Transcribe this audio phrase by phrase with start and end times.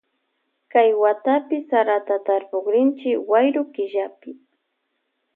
[0.71, 4.29] Kay watapi sarata tarpukrinchi wayru killapi.